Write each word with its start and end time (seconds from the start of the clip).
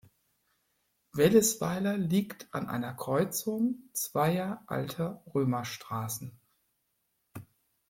Wellesweiler 1.13 1.95
liegt 1.95 2.51
an 2.55 2.67
einer 2.67 2.95
Kreuzung 2.95 3.83
zweier 3.93 4.63
alter 4.65 5.21
Römerstraßen. 5.31 6.31